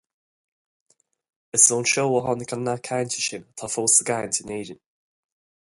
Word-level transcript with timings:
Is 1.57 1.67
ó 1.75 1.77
an 1.77 1.85
seó 1.91 2.07
a 2.19 2.21
tháinig 2.23 2.51
an 2.57 2.63
nath 2.69 2.85
cainte 2.89 3.21
sin, 3.27 3.43
atá 3.51 3.65
fós 3.75 3.91
sa 3.99 4.03
gcaint 4.09 4.41
in 4.45 4.53
Éirinn. 4.57 4.81